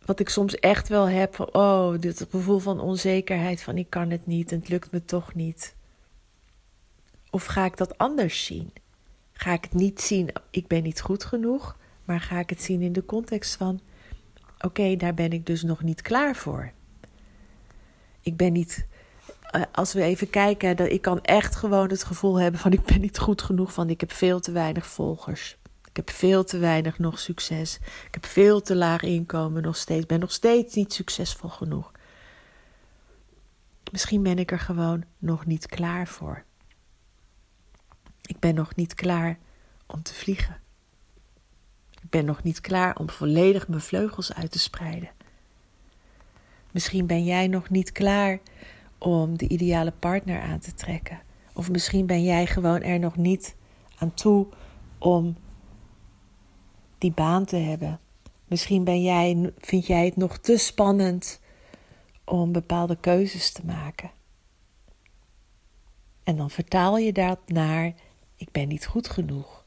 wat 0.05 0.19
ik 0.19 0.29
soms 0.29 0.55
echt 0.55 0.87
wel 0.87 1.09
heb 1.09 1.35
van 1.35 1.53
oh, 1.53 1.99
dit 1.99 2.27
gevoel 2.29 2.59
van 2.59 2.79
onzekerheid 2.79 3.61
van 3.61 3.77
ik 3.77 3.89
kan 3.89 4.09
het 4.09 4.25
niet 4.25 4.51
en 4.51 4.59
het 4.59 4.69
lukt 4.69 4.91
me 4.91 5.05
toch 5.05 5.33
niet. 5.33 5.75
Of 7.29 7.45
ga 7.45 7.65
ik 7.65 7.77
dat 7.77 7.97
anders 7.97 8.45
zien? 8.45 8.73
Ga 9.33 9.53
ik 9.53 9.63
het 9.63 9.73
niet 9.73 10.01
zien, 10.01 10.29
ik 10.51 10.67
ben 10.67 10.83
niet 10.83 11.01
goed 11.01 11.23
genoeg, 11.23 11.77
maar 12.05 12.19
ga 12.19 12.39
ik 12.39 12.49
het 12.49 12.61
zien 12.61 12.81
in 12.81 12.93
de 12.93 13.05
context 13.05 13.55
van: 13.55 13.79
oké, 14.59 14.95
daar 14.95 15.13
ben 15.13 15.31
ik 15.31 15.45
dus 15.45 15.63
nog 15.63 15.83
niet 15.83 16.01
klaar 16.01 16.35
voor. 16.35 16.71
Ik 18.21 18.37
ben 18.37 18.53
niet. 18.53 18.89
Eh, 19.51 19.61
als 19.71 19.93
we 19.93 20.01
even 20.01 20.29
kijken, 20.29 20.75
dat 20.75 20.89
ik 20.89 21.01
kan 21.01 21.21
echt 21.21 21.55
gewoon 21.55 21.89
het 21.89 22.03
gevoel 22.03 22.39
hebben 22.39 22.59
van 22.59 22.71
ik 22.71 22.83
ben 22.83 23.01
niet 23.01 23.19
goed 23.19 23.41
genoeg, 23.41 23.73
van 23.73 23.89
ik 23.89 23.99
heb 23.99 24.11
veel 24.11 24.39
te 24.39 24.51
weinig 24.51 24.87
volgers. 24.87 25.57
Ik 25.89 25.95
heb 25.95 26.09
veel 26.09 26.43
te 26.43 26.57
weinig 26.57 26.99
nog 26.99 27.19
succes. 27.19 27.79
Ik 28.07 28.13
heb 28.13 28.25
veel 28.25 28.61
te 28.61 28.75
laag 28.75 29.01
inkomen 29.01 29.61
nog 29.61 29.75
steeds. 29.75 30.05
Ben 30.05 30.19
nog 30.19 30.31
steeds 30.31 30.75
niet 30.75 30.93
succesvol 30.93 31.49
genoeg. 31.49 31.91
Misschien 33.91 34.23
ben 34.23 34.39
ik 34.39 34.51
er 34.51 34.59
gewoon 34.59 35.03
nog 35.17 35.45
niet 35.45 35.65
klaar 35.65 36.07
voor. 36.07 36.43
Ik 38.21 38.39
ben 38.39 38.55
nog 38.55 38.75
niet 38.75 38.93
klaar 38.93 39.37
om 39.85 40.01
te 40.01 40.13
vliegen. 40.13 40.59
Ik 42.01 42.09
ben 42.09 42.25
nog 42.25 42.43
niet 42.43 42.61
klaar 42.61 42.95
om 42.95 43.09
volledig 43.09 43.67
mijn 43.67 43.81
vleugels 43.81 44.33
uit 44.33 44.51
te 44.51 44.59
spreiden. 44.59 45.09
Misschien 46.71 47.05
ben 47.05 47.23
jij 47.23 47.47
nog 47.47 47.69
niet 47.69 47.91
klaar 47.91 48.39
om 49.01 49.37
de 49.37 49.47
ideale 49.47 49.93
partner 49.99 50.41
aan 50.41 50.59
te 50.59 50.73
trekken. 50.73 51.21
Of 51.53 51.69
misschien 51.69 52.05
ben 52.05 52.23
jij 52.23 52.47
gewoon 52.47 52.81
er 52.81 52.99
nog 52.99 53.15
niet 53.15 53.55
aan 53.97 54.13
toe 54.13 54.47
om 54.97 55.35
die 56.97 57.11
baan 57.11 57.45
te 57.45 57.55
hebben. 57.55 57.99
Misschien 58.47 58.83
ben 58.83 59.01
jij, 59.01 59.53
vind 59.57 59.87
jij 59.87 60.05
het 60.05 60.15
nog 60.15 60.37
te 60.37 60.57
spannend 60.57 61.39
om 62.25 62.51
bepaalde 62.51 62.95
keuzes 62.95 63.51
te 63.51 63.65
maken. 63.65 64.11
En 66.23 66.35
dan 66.35 66.49
vertaal 66.49 66.97
je 66.97 67.13
dat 67.13 67.39
naar: 67.45 67.93
ik 68.35 68.51
ben 68.51 68.67
niet 68.67 68.85
goed 68.85 69.09
genoeg. 69.09 69.65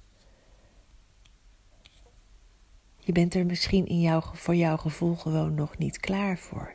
Je 2.99 3.13
bent 3.13 3.35
er 3.35 3.47
misschien 3.47 3.87
in 3.87 4.01
jouw, 4.01 4.21
voor 4.21 4.55
jouw 4.55 4.77
gevoel 4.77 5.15
gewoon 5.15 5.55
nog 5.55 5.79
niet 5.79 5.99
klaar 5.99 6.39
voor. 6.39 6.75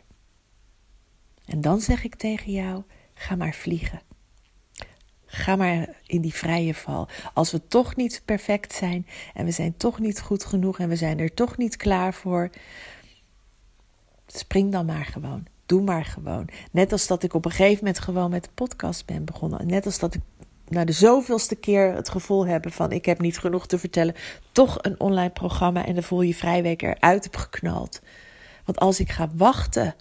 En 1.50 1.62
dan 1.62 1.82
zeg 1.82 2.04
ik 2.04 2.16
tegen 2.16 2.52
jou: 2.52 2.84
ga 3.14 3.36
maar 3.36 3.54
vliegen. 3.54 4.02
Ga 5.26 5.56
maar 5.56 5.88
in 6.06 6.22
die 6.22 6.34
vrije 6.34 6.74
val. 6.74 7.08
Als 7.34 7.52
we 7.52 7.68
toch 7.68 7.96
niet 7.96 8.22
perfect 8.26 8.74
zijn 8.74 9.08
en 9.34 9.46
we 9.46 9.52
zijn 9.52 9.78
toch 9.78 10.00
niet 10.00 10.22
goed 10.22 10.46
genoeg 10.46 10.80
en 10.80 10.90
we 10.90 10.96
zijn 10.96 11.20
er 11.20 11.34
toch 11.34 11.58
niet 11.58 11.76
klaar 11.76 12.14
voor, 12.14 12.50
spring 14.28 14.72
dan 14.72 14.86
maar 14.86 15.06
gewoon. 15.06 15.46
Doe 15.66 15.82
maar 15.82 16.06
gewoon. 16.06 16.50
Net 16.72 16.92
als 16.92 17.08
dat 17.08 17.24
ik 17.24 17.34
op 17.34 17.46
een 17.46 17.52
gegeven 17.52 17.84
moment 17.84 18.04
gewoon 18.04 18.30
met 18.30 18.44
de 18.44 18.50
podcast 18.54 19.06
ben 19.06 19.26
begonnen. 19.26 19.68
Net 19.68 19.86
als 19.86 20.00
dat 20.00 20.14
ik 20.14 20.22
na 20.68 20.86
de 20.86 20.92
zoveelste 20.92 21.56
keer 21.56 21.94
het 21.94 22.10
gevoel 22.10 22.48
heb 22.48 22.72
van 22.72 22.92
ik 22.92 23.06
heb 23.06 23.20
niet 23.20 23.38
genoeg 23.38 23.68
te 23.68 23.80
vertellen. 23.80 24.16
Toch 24.52 24.78
een 24.82 25.00
online 25.00 25.30
programma 25.30 25.86
en 25.86 25.94
dan 25.94 26.04
voel 26.04 26.22
je 26.22 26.36
vrijweek 26.36 26.82
eruit 26.82 27.24
heb 27.24 27.36
geknald. 27.36 28.02
Want 28.66 28.80
als 28.80 29.00
ik 29.00 29.10
ga 29.10 29.30
wachten 29.36 29.96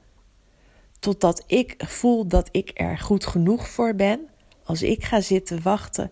totdat 0.99 1.45
ik 1.47 1.75
voel 1.79 2.27
dat 2.27 2.49
ik 2.53 2.71
er 2.75 2.99
goed 2.99 3.27
genoeg 3.27 3.69
voor 3.69 3.95
ben. 3.95 4.21
Als 4.65 4.83
ik 4.83 5.05
ga 5.05 5.21
zitten 5.21 5.63
wachten 5.63 6.11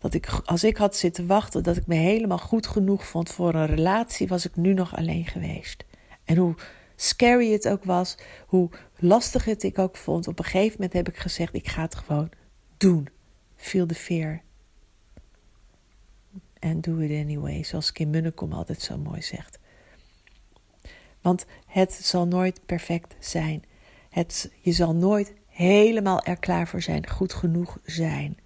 dat 0.00 0.14
ik, 0.14 0.28
als 0.44 0.64
ik 0.64 0.76
had 0.76 0.96
zitten 0.96 1.26
wachten 1.26 1.62
dat 1.62 1.76
ik 1.76 1.86
me 1.86 1.94
helemaal 1.94 2.38
goed 2.38 2.66
genoeg 2.66 3.06
vond 3.06 3.30
voor 3.30 3.54
een 3.54 3.66
relatie, 3.66 4.28
was 4.28 4.46
ik 4.46 4.56
nu 4.56 4.74
nog 4.74 4.96
alleen 4.96 5.26
geweest. 5.26 5.84
En 6.24 6.36
hoe 6.36 6.54
scary 6.96 7.52
het 7.52 7.68
ook 7.68 7.84
was, 7.84 8.16
hoe 8.46 8.68
lastig 8.96 9.44
het 9.44 9.62
ik 9.62 9.78
ook 9.78 9.96
vond, 9.96 10.28
op 10.28 10.38
een 10.38 10.44
gegeven 10.44 10.72
moment 10.72 10.92
heb 10.92 11.08
ik 11.08 11.16
gezegd: 11.16 11.54
ik 11.54 11.68
ga 11.68 11.82
het 11.82 11.94
gewoon 11.94 12.30
doen. 12.76 13.08
Feel 13.56 13.86
the 13.86 13.94
fear. 13.94 14.42
And 16.58 16.84
do 16.84 16.98
it 16.98 17.10
anyway, 17.10 17.62
zoals 17.62 17.92
Kim 17.92 18.10
Munnekom 18.10 18.52
altijd 18.52 18.82
zo 18.82 18.98
mooi 18.98 19.22
zegt. 19.22 19.58
Want 21.20 21.46
het 21.66 21.92
zal 21.92 22.26
nooit 22.26 22.60
perfect 22.66 23.14
zijn. 23.18 23.64
Het, 24.10 24.50
je 24.60 24.72
zal 24.72 24.94
nooit 24.94 25.32
helemaal 25.48 26.22
er 26.22 26.36
klaar 26.36 26.68
voor 26.68 26.82
zijn, 26.82 27.08
goed 27.08 27.32
genoeg 27.32 27.78
zijn. 27.84 28.38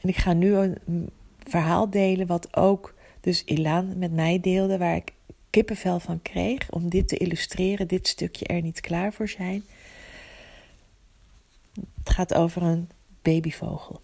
En 0.00 0.08
ik 0.08 0.16
ga 0.16 0.32
nu 0.32 0.54
een 0.54 1.10
verhaal 1.42 1.90
delen 1.90 2.26
wat 2.26 2.56
ook 2.56 2.94
dus 3.20 3.44
Ilaan 3.44 3.98
met 3.98 4.12
mij 4.12 4.40
deelde, 4.40 4.78
waar 4.78 4.96
ik 4.96 5.12
kippenvel 5.50 6.00
van 6.00 6.22
kreeg 6.22 6.70
om 6.70 6.88
dit 6.88 7.08
te 7.08 7.16
illustreren, 7.16 7.88
dit 7.88 8.08
stukje 8.08 8.46
er 8.46 8.62
niet 8.62 8.80
klaar 8.80 9.12
voor 9.12 9.28
zijn. 9.28 9.64
Het 11.74 12.10
gaat 12.10 12.34
over 12.34 12.62
een 12.62 12.88
babyvogel. 13.22 14.00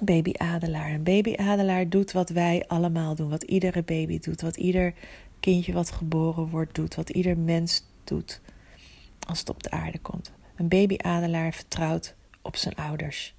Babyadelaar. 0.00 0.90
Een 0.90 1.02
babyadelaar 1.02 1.88
doet 1.88 2.12
wat 2.12 2.28
wij 2.28 2.64
allemaal 2.66 3.14
doen, 3.14 3.30
wat 3.30 3.42
iedere 3.42 3.82
baby 3.82 4.18
doet, 4.18 4.40
wat 4.40 4.56
ieder 4.56 4.94
kindje 5.40 5.72
wat 5.72 5.90
geboren 5.90 6.48
wordt 6.48 6.74
doet, 6.74 6.94
wat 6.94 7.10
ieder 7.10 7.38
mens 7.38 7.84
doet 8.04 8.40
als 9.28 9.38
het 9.38 9.50
op 9.50 9.62
de 9.62 9.70
aarde 9.70 9.98
komt. 9.98 10.32
Een 10.56 10.68
babyadelaar 10.68 11.52
vertrouwt 11.52 12.14
op 12.42 12.56
zijn 12.56 12.74
ouders 12.74 13.34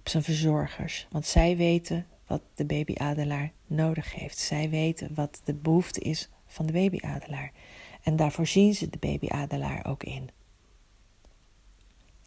op 0.00 0.08
zijn 0.08 0.22
verzorgers. 0.22 1.06
Want 1.10 1.26
zij 1.26 1.56
weten 1.56 2.06
wat 2.26 2.42
de 2.54 2.64
babyadelaar 2.64 3.52
nodig 3.66 4.14
heeft. 4.14 4.38
Zij 4.38 4.70
weten 4.70 5.14
wat 5.14 5.40
de 5.44 5.54
behoefte 5.54 6.00
is 6.00 6.28
van 6.46 6.66
de 6.66 6.72
babyadelaar. 6.72 7.52
En 8.02 8.16
daarvoor 8.16 8.46
zien 8.46 8.74
ze 8.74 8.90
de 8.90 8.98
babyadelaar 8.98 9.86
ook 9.86 10.02
in. 10.02 10.30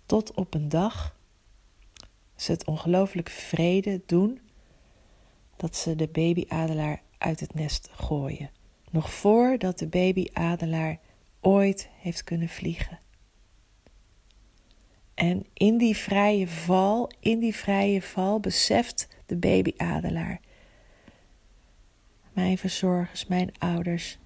Tot 0.05 0.33
op 0.33 0.53
een 0.53 0.69
dag 0.69 1.15
ze 2.35 2.51
het 2.51 2.65
ongelooflijk 2.65 3.29
vrede 3.29 4.01
doen 4.05 4.39
dat 5.55 5.75
ze 5.75 5.95
de 5.95 6.07
babyadelaar 6.07 7.01
uit 7.17 7.39
het 7.39 7.53
nest 7.53 7.89
gooien. 7.91 8.49
Nog 8.89 9.13
voordat 9.13 9.79
de 9.79 9.87
babyadelaar 9.87 10.99
ooit 11.43 11.89
heeft 11.99 12.23
kunnen 12.23 12.49
vliegen. 12.49 12.99
En 15.13 15.45
in 15.53 15.77
die 15.77 15.97
vrije 15.97 16.47
val, 16.47 17.11
in 17.19 17.39
die 17.39 17.55
vrije 17.55 18.01
val 18.01 18.39
beseft 18.39 19.07
de 19.25 19.35
babyadelaar. 19.35 20.39
Mijn 22.33 22.57
verzorgers, 22.57 23.25
mijn 23.25 23.51
ouders 23.57 24.19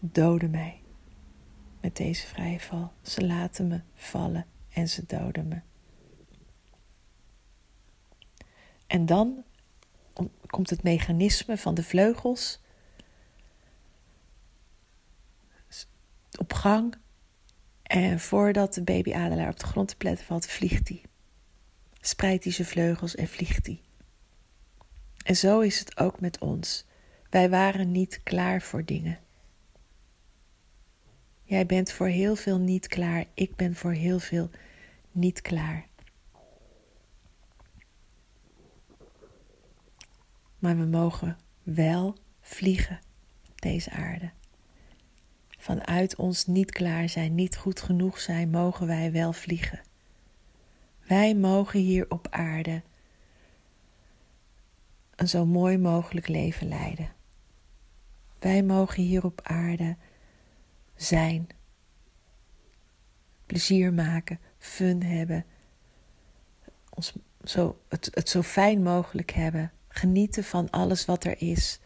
doden 0.00 0.50
mij 0.50 0.82
met 1.80 1.96
deze 1.96 2.26
vrije 2.26 2.60
val. 2.60 2.92
Ze 3.02 3.26
laten 3.26 3.68
me 3.68 3.80
vallen 3.94 4.46
en 4.68 4.88
ze 4.88 5.04
doden 5.06 5.48
me. 5.48 5.60
En 8.86 9.06
dan 9.06 9.44
komt 10.46 10.70
het 10.70 10.82
mechanisme 10.82 11.56
van 11.56 11.74
de 11.74 11.82
vleugels 11.82 12.60
op 16.38 16.52
gang 16.52 16.94
en 17.82 18.20
voordat 18.20 18.74
de 18.74 18.82
babyadelaar 18.82 19.48
op 19.48 19.60
de 19.60 19.66
grond 19.66 19.88
te 19.88 19.96
pletten 19.96 20.26
valt, 20.26 20.46
vliegt 20.46 20.88
hij. 20.88 21.02
Spreidt 22.00 22.44
hij 22.44 22.52
zijn 22.52 22.68
vleugels 22.68 23.14
en 23.14 23.28
vliegt 23.28 23.66
hij. 23.66 23.80
En 25.24 25.36
zo 25.36 25.60
is 25.60 25.78
het 25.78 25.98
ook 25.98 26.20
met 26.20 26.38
ons. 26.38 26.86
Wij 27.30 27.50
waren 27.50 27.92
niet 27.92 28.20
klaar 28.22 28.62
voor 28.62 28.84
dingen. 28.84 29.18
Jij 31.42 31.66
bent 31.66 31.92
voor 31.92 32.06
heel 32.06 32.36
veel 32.36 32.58
niet 32.58 32.86
klaar. 32.86 33.24
Ik 33.34 33.56
ben 33.56 33.74
voor 33.74 33.92
heel 33.92 34.18
veel 34.18 34.50
niet 35.12 35.40
klaar. 35.40 35.86
Maar 40.58 40.76
we 40.76 40.84
mogen 40.84 41.38
wel 41.62 42.16
vliegen 42.40 43.00
op 43.50 43.60
deze 43.60 43.90
aarde 43.90 44.30
vanuit 45.60 46.16
ons 46.16 46.46
niet 46.46 46.70
klaar 46.70 47.08
zijn, 47.08 47.34
niet 47.34 47.56
goed 47.56 47.80
genoeg 47.80 48.20
zijn, 48.20 48.50
mogen 48.50 48.86
wij 48.86 49.12
wel 49.12 49.32
vliegen. 49.32 49.80
Wij 51.06 51.34
mogen 51.34 51.80
hier 51.80 52.06
op 52.08 52.26
aarde 52.30 52.82
een 55.16 55.28
zo 55.28 55.46
mooi 55.46 55.78
mogelijk 55.78 56.28
leven 56.28 56.68
leiden. 56.68 57.12
Wij 58.38 58.62
mogen 58.62 59.02
hier 59.02 59.24
op 59.24 59.40
aarde 59.42 59.96
zijn, 60.96 61.48
plezier 63.46 63.92
maken, 63.92 64.40
fun 64.58 65.02
hebben, 65.02 65.44
ons 66.90 67.12
zo, 67.44 67.80
het, 67.88 68.08
het 68.14 68.28
zo 68.28 68.42
fijn 68.42 68.82
mogelijk 68.82 69.30
hebben, 69.30 69.72
genieten 69.88 70.44
van 70.44 70.70
alles 70.70 71.04
wat 71.04 71.24
er 71.24 71.42
is. 71.42 71.80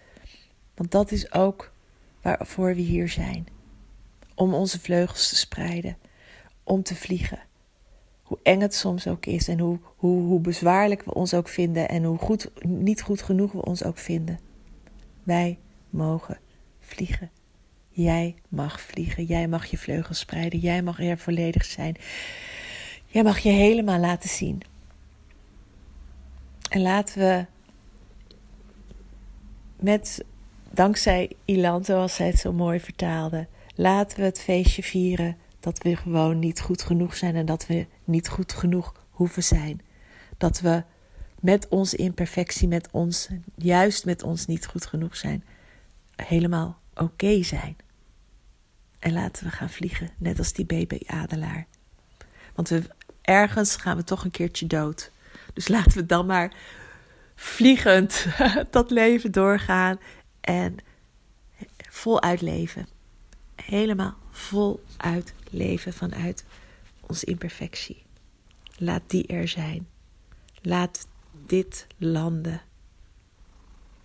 Want 0.74 0.90
dat 0.90 1.10
is 1.10 1.32
ook 1.32 1.72
waarvoor 2.22 2.74
we 2.74 2.80
hier 2.80 3.08
zijn 3.08 3.53
om 4.34 4.54
onze 4.54 4.80
vleugels 4.80 5.28
te 5.28 5.36
spreiden, 5.36 5.96
om 6.64 6.82
te 6.82 6.94
vliegen. 6.94 7.38
Hoe 8.22 8.38
eng 8.42 8.60
het 8.60 8.74
soms 8.74 9.06
ook 9.06 9.26
is 9.26 9.48
en 9.48 9.58
hoe, 9.58 9.78
hoe, 9.96 10.22
hoe 10.22 10.40
bezwaarlijk 10.40 11.04
we 11.04 11.14
ons 11.14 11.34
ook 11.34 11.48
vinden 11.48 11.88
en 11.88 12.04
hoe 12.04 12.18
goed, 12.18 12.50
niet 12.64 13.02
goed 13.02 13.22
genoeg 13.22 13.52
we 13.52 13.64
ons 13.64 13.84
ook 13.84 13.98
vinden. 13.98 14.38
Wij 15.22 15.58
mogen 15.90 16.38
vliegen. 16.80 17.30
Jij 17.88 18.34
mag 18.48 18.80
vliegen. 18.80 19.24
Jij 19.24 19.48
mag 19.48 19.66
je 19.66 19.78
vleugels 19.78 20.18
spreiden. 20.18 20.58
Jij 20.58 20.82
mag 20.82 21.00
er 21.00 21.18
volledig 21.18 21.64
zijn. 21.64 21.96
Jij 23.06 23.22
mag 23.22 23.38
je 23.38 23.50
helemaal 23.50 23.98
laten 23.98 24.28
zien. 24.28 24.62
En 26.68 26.82
laten 26.82 27.18
we 27.18 27.46
met, 29.80 30.24
dankzij 30.70 31.30
Ilan, 31.44 31.84
zoals 31.84 32.14
zij 32.14 32.26
het 32.26 32.38
zo 32.38 32.52
mooi 32.52 32.80
vertaalde, 32.80 33.46
Laten 33.74 34.18
we 34.18 34.24
het 34.24 34.40
feestje 34.40 34.82
vieren 34.82 35.36
dat 35.60 35.82
we 35.82 35.96
gewoon 35.96 36.38
niet 36.38 36.60
goed 36.60 36.82
genoeg 36.82 37.16
zijn 37.16 37.36
en 37.36 37.46
dat 37.46 37.66
we 37.66 37.86
niet 38.04 38.28
goed 38.28 38.52
genoeg 38.52 38.94
hoeven 39.10 39.42
zijn. 39.42 39.80
Dat 40.38 40.60
we 40.60 40.82
met 41.40 41.68
onze 41.68 41.96
imperfectie, 41.96 42.68
met 42.68 42.88
ons, 42.90 43.28
juist 43.54 44.04
met 44.04 44.22
ons 44.22 44.46
niet 44.46 44.66
goed 44.66 44.86
genoeg 44.86 45.16
zijn, 45.16 45.44
helemaal 46.16 46.78
oké 46.94 47.42
zijn. 47.42 47.76
En 48.98 49.12
laten 49.12 49.44
we 49.44 49.50
gaan 49.50 49.70
vliegen, 49.70 50.10
net 50.18 50.38
als 50.38 50.52
die 50.52 50.64
baby-adelaar. 50.64 51.66
Want 52.54 52.68
we, 52.68 52.82
ergens 53.22 53.76
gaan 53.76 53.96
we 53.96 54.04
toch 54.04 54.24
een 54.24 54.30
keertje 54.30 54.66
dood. 54.66 55.10
Dus 55.52 55.68
laten 55.68 55.92
we 55.92 56.06
dan 56.06 56.26
maar 56.26 56.54
vliegend 57.34 58.26
dat 58.70 58.90
leven 58.90 59.32
doorgaan 59.32 59.98
en 60.40 60.76
voluit 61.90 62.40
leven 62.40 62.86
helemaal 63.54 64.14
voluit 64.30 65.34
leven 65.50 65.92
vanuit 65.92 66.44
onze 67.00 67.26
imperfectie. 67.26 68.02
Laat 68.76 69.02
die 69.06 69.26
er 69.26 69.48
zijn. 69.48 69.88
Laat 70.62 71.06
dit 71.46 71.86
landen. 71.96 72.62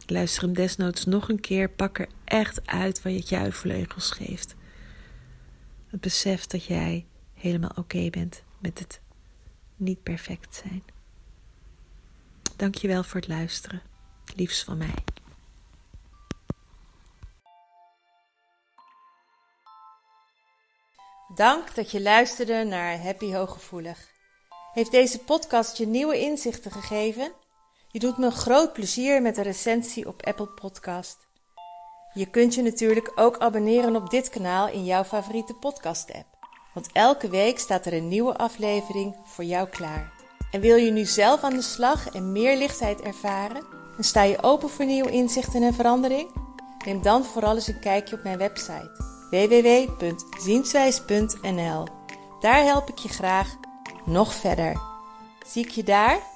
Luister 0.06 0.44
hem 0.44 0.54
desnoods 0.54 1.06
nog 1.06 1.30
een 1.30 1.40
keer. 1.40 1.70
Pak 1.70 2.00
er 2.00 2.10
echt 2.24 2.68
uit 2.68 3.02
wat 3.02 3.14
je 3.14 3.36
jouw 3.36 3.52
vleugels 3.52 4.12
geeft. 4.12 4.56
Het 5.88 6.02
besef 6.02 6.46
dat 6.46 6.66
jij 6.66 7.06
helemaal 7.34 7.72
oké 7.76 8.10
bent 8.10 8.44
met 8.60 8.80
het 8.80 9.02
niet 9.76 10.04
perfect 10.04 10.56
zijn. 10.56 10.84
Dankjewel 12.56 13.04
voor 13.04 13.20
het 13.20 13.30
luisteren. 13.30 13.82
Liefst 14.36 14.64
van 14.64 14.78
mij. 14.78 15.04
Dank 21.36 21.76
dat 21.76 21.92
je 21.92 22.02
luisterde 22.02 22.64
naar 22.64 23.02
Happy 23.02 23.34
Hooggevoelig. 23.34 24.08
Heeft 24.74 24.92
deze 24.92 25.20
podcast 25.20 25.78
je 25.78 25.88
nieuwe 25.88 26.20
inzichten 26.20 26.72
gegeven? 26.72 27.32
Je 27.92 28.00
doet 28.00 28.18
me 28.18 28.32
groot 28.32 28.74
plezier 28.74 29.22
met 29.22 29.38
een 29.38 29.44
recensie 29.44 30.08
op 30.08 30.26
Apple 30.26 30.48
Podcast. 30.48 31.18
Je 32.14 32.26
kunt 32.26 32.56
je 32.56 32.62
natuurlijk 32.62 33.12
ook 33.16 33.38
abonneren 33.38 33.96
op 33.96 34.10
dit 34.10 34.30
kanaal 34.30 34.70
in 34.70 34.86
jouw 34.86 35.04
favoriete 35.04 35.54
podcast-app. 35.54 36.26
Want 36.74 36.90
elke 36.94 37.30
week 37.30 37.60
staat 37.60 37.86
er 37.86 37.94
een 37.94 38.08
nieuwe 38.08 38.38
aflevering 38.38 39.16
voor 39.26 39.44
jou 39.44 39.68
klaar. 39.68 40.14
En 40.52 40.62
wil 40.62 40.76
je 40.76 40.92
nu 40.92 41.06
zelf 41.06 41.44
aan 41.44 41.56
de 41.56 41.62
slag 41.62 42.10
en 42.10 42.32
meer 42.32 42.58
lichtheid 42.58 43.02
ervaren? 43.02 43.66
En 43.98 44.04
sta 44.04 44.24
je 44.24 44.44
open 44.44 44.70
voor 44.70 44.86
nieuwe 44.86 45.12
inzichten 45.12 45.64
en 45.64 45.74
verandering? 45.74 46.30
Neem 46.86 47.02
dan 47.02 47.24
vooral 47.24 47.56
eens 47.56 47.68
een 47.68 47.80
kijkje 47.80 48.16
op 48.16 48.24
mijn 48.24 48.38
website 48.38 49.18
www.zienswijs.nl. 49.30 51.88
Daar 52.40 52.64
help 52.64 52.90
ik 52.90 52.98
je 52.98 53.10
graag 53.10 53.56
nog 54.06 54.34
verder. 54.34 54.82
Zie 55.46 55.66
ik 55.66 55.72
je 55.72 55.84
daar? 55.84 56.29